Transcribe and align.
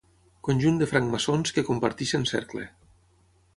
Conjunt 0.47 0.79
de 0.83 0.87
francmaçons 0.93 1.53
que 1.59 1.65
comparteixen 1.69 2.27
cercle. 2.33 2.67